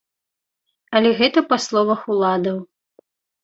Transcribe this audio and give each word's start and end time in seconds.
Але 0.95 1.11
гэта 1.21 1.39
па 1.53 1.61
словах 1.67 2.01
уладаў. 2.17 2.57